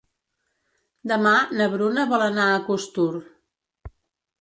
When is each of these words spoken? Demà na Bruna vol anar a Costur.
Demà 1.11 1.35
na 1.61 1.69
Bruna 1.75 2.07
vol 2.15 2.27
anar 2.31 2.51
a 2.57 2.67
Costur. 2.73 3.11